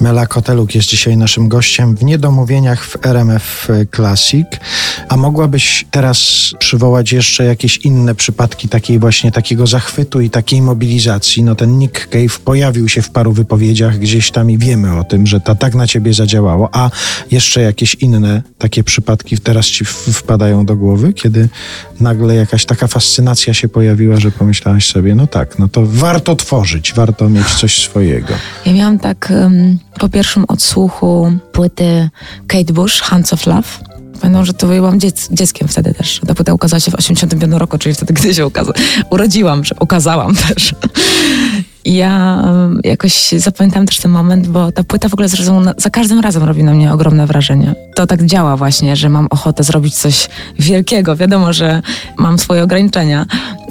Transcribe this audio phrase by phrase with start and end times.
[0.00, 4.46] Mela Koteluk jest dzisiaj naszym gościem w Niedomówieniach w RMF Classic.
[5.08, 11.42] A mogłabyś teraz przywołać jeszcze jakieś inne przypadki takiej właśnie takiego zachwytu i takiej mobilizacji?
[11.42, 15.26] No ten Nick Cave pojawił się w paru wypowiedziach gdzieś tam i wiemy o tym,
[15.26, 16.68] że to tak na ciebie zadziałało.
[16.72, 16.90] A
[17.30, 21.48] jeszcze jakieś inne takie przypadki teraz ci wpadają do głowy, kiedy
[22.00, 26.92] nagle jakaś taka fascynacja się pojawiła, że pomyślałaś sobie, no tak, no to warto tworzyć,
[26.92, 28.34] warto mieć coś swojego.
[28.66, 32.08] Ja miałam tak um, po pierwszym odsłuchu płyty
[32.46, 33.68] Kate Bush, Hands of Love.
[34.20, 34.66] Pamiętam, że to
[34.98, 36.20] dziec dzieckiem wtedy też.
[36.26, 38.46] Ta płyta ukazała się w 85 roku, czyli wtedy, gdy się
[39.10, 40.74] urodziłam, że ukazałam też.
[41.90, 42.44] Ja
[42.84, 46.64] jakoś zapamiętałam też ten moment, bo ta płyta w ogóle zresztą za każdym razem robi
[46.64, 47.74] na mnie ogromne wrażenie.
[47.94, 51.16] To tak działa właśnie, że mam ochotę zrobić coś wielkiego.
[51.16, 51.82] Wiadomo, że
[52.18, 53.26] mam swoje ograniczenia,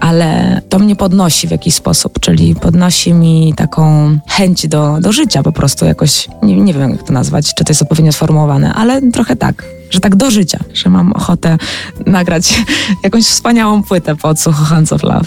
[0.00, 5.42] ale to mnie podnosi w jakiś sposób, czyli podnosi mi taką chęć do, do życia
[5.42, 6.28] po prostu jakoś.
[6.42, 10.00] Nie, nie wiem, jak to nazwać, czy to jest odpowiednio sformułowane, ale trochę tak że
[10.00, 11.58] tak do życia, że mam ochotę
[12.06, 12.62] nagrać
[13.04, 15.26] jakąś wspaniałą płytę po odsłuchu Hands of Love.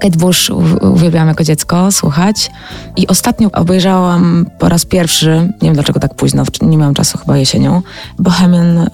[0.00, 2.50] Kate Bush uwielbiałam jako dziecko słuchać
[2.96, 7.36] i ostatnio obejrzałam po raz pierwszy, nie wiem dlaczego tak późno, nie miałam czasu chyba
[7.36, 7.82] jesienią,
[8.18, 8.88] Bohemian e,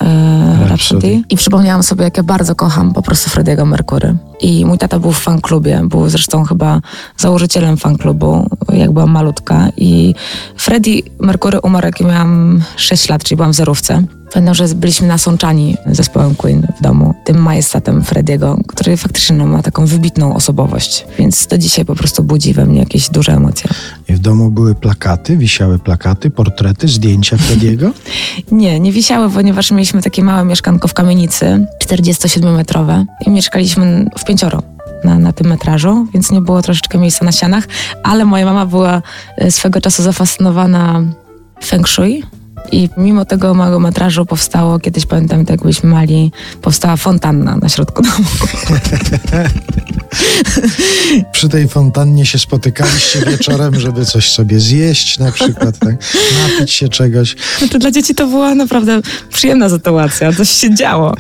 [0.69, 4.15] Rhapsody i przypomniałam sobie, jak ja bardzo kocham po prostu Frediego Mercury.
[4.41, 6.81] I mój tata był w fanklubie, był zresztą chyba
[7.17, 10.15] założycielem fanklubu, jak byłam malutka i
[10.57, 14.03] Freddie Mercury umarł, jak miałam 6 lat, czyli byłam w zerówce.
[14.35, 19.63] Pamiętam, że byliśmy nasączani zespołem Queen w domu, tym majestatem Frediego, który faktycznie no, ma
[19.63, 23.71] taką wybitną osobowość, więc do dzisiaj po prostu budzi we mnie jakieś duże emocje.
[24.09, 27.91] I w domu były plakaty, wisiały plakaty, portrety, zdjęcia Frediego?
[28.53, 34.63] nie, nie wisiały, ponieważ mieliśmy takie małe mieszkanko w kamienicy, 47-metrowe i mieszkaliśmy w pięcioro.
[35.05, 37.65] Na, na, tym metrażu, więc nie było troszeczkę miejsca na ścianach,
[38.03, 39.03] ale moja mama była
[39.37, 41.03] e, swego czasu zafascynowana
[41.65, 42.23] feng shui,
[42.73, 46.33] i mimo tego małego metrażu powstało, kiedyś pamiętam, jak byliśmy mali,
[46.63, 48.25] powstała fontanna na środku domu.
[51.33, 55.95] Przy tej fontannie się spotykaliście wieczorem, żeby coś sobie zjeść na przykład, tak?
[56.43, 57.37] napić się czegoś.
[57.59, 59.01] Znaczy dla dzieci to była naprawdę
[59.33, 61.15] przyjemna sytuacja, coś się działo.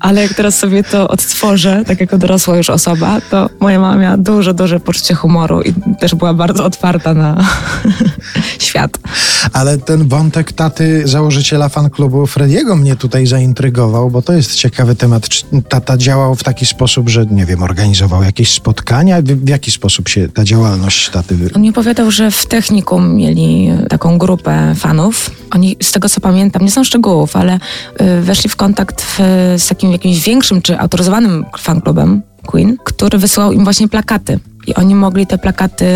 [0.00, 4.16] Ale jak teraz sobie to odtworzę, tak jako dorosła już osoba, to moja mama miała
[4.16, 7.46] duże, duże poczucie humoru i też była bardzo otwarta na
[8.58, 8.98] świat.
[9.52, 15.28] Ale ten wątek taty założyciela fanklubu Frediego mnie tutaj zaintrygował, bo to jest ciekawy temat.
[15.28, 19.22] Czy tata działał w taki sposób, że nie wiem, organizował jakieś spotkania?
[19.22, 21.36] W, w jaki sposób się ta działalność taty...
[21.54, 25.30] On mi opowiadał, że w technikum mieli taką grupę fanów.
[25.50, 27.58] Oni, z tego co pamiętam, nie są szczegółów, ale
[28.00, 29.18] y, weszli w kontakt w,
[29.58, 34.38] z takim jakimś większym czy autoryzowanym fanklubem Queen, który wysyłał im właśnie plakaty.
[34.66, 35.86] I oni mogli te plakaty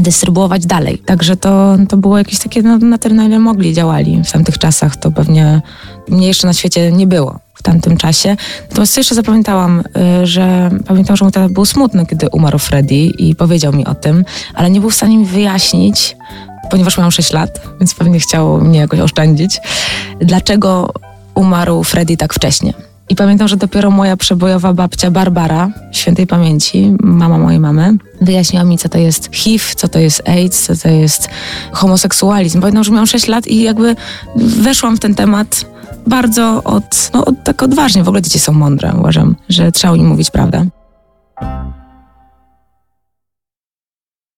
[0.00, 0.98] dystrybuować dalej.
[0.98, 4.22] Także to, to było jakieś takie, no, na tyle, na ile mogli, działali.
[4.24, 5.62] W tamtych czasach to pewnie
[6.08, 8.36] mnie jeszcze na świecie nie było w tamtym czasie.
[8.68, 9.82] Natomiast jeszcze zapamiętałam,
[10.22, 13.94] y, że pamiętam, że mój tata był smutny, kiedy umarł Freddy i powiedział mi o
[13.94, 14.24] tym,
[14.54, 16.16] ale nie był w stanie mi wyjaśnić,
[16.70, 19.60] ponieważ miałam 6 lat, więc pewnie chciał mnie jakoś oszczędzić,
[20.20, 20.92] dlaczego
[21.34, 22.89] umarł Freddy tak wcześnie.
[23.10, 28.78] I pamiętam, że dopiero moja przebojowa babcia Barbara, świętej pamięci, mama mojej mamy, wyjaśniła mi,
[28.78, 31.28] co to jest HIV, co to jest AIDS, co to jest
[31.72, 32.60] homoseksualizm.
[32.60, 33.96] Pamiętam, że miałam 6 lat i jakby
[34.36, 35.64] weszłam w ten temat
[36.06, 38.04] bardzo od, no, od, tak odważnie.
[38.04, 40.66] W ogóle dzieci są mądre, uważam, że trzeba im mówić prawdę.